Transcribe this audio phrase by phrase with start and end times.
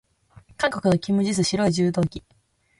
[0.57, 2.23] 韓国のキム・ジス、白い柔道着。